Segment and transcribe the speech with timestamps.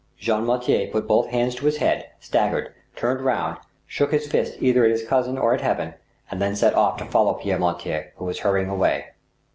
[0.17, 4.83] Jean Mortier put both hands to his head, staggered, turned round, shook his fist either
[4.83, 5.93] at his cousin or at Heaven,
[6.31, 9.09] and then set off to follow Pierre Mortier, who was hurrying away.